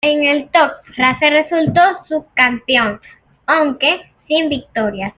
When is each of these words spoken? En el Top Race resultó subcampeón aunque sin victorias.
En 0.03 0.23
el 0.23 0.49
Top 0.49 0.77
Race 0.97 1.29
resultó 1.29 1.79
subcampeón 2.07 2.99
aunque 3.45 4.11
sin 4.27 4.49
victorias. 4.49 5.09